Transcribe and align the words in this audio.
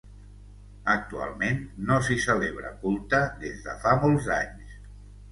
Actualment 0.93 1.59
no 1.89 1.97
s'hi 2.07 2.17
celebra 2.23 2.71
culte 2.85 3.19
des 3.43 3.61
de 3.67 3.75
fa 3.85 3.93
molts 4.07 4.31
anys. 4.37 4.73